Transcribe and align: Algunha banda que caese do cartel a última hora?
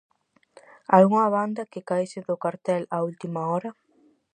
Algunha 0.95 1.33
banda 1.37 1.69
que 1.71 1.85
caese 1.89 2.19
do 2.29 2.35
cartel 2.43 2.83
a 2.95 2.99
última 3.09 3.41
hora? 3.51 3.71